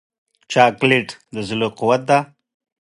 چاکلېټ 0.51 1.07
د 1.33 1.35
زړه 1.49 1.67
قوت 1.77 2.01
دی. 2.09 2.19